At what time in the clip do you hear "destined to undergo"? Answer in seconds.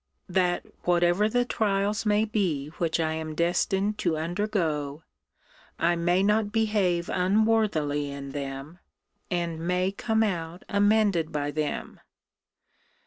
3.35-5.03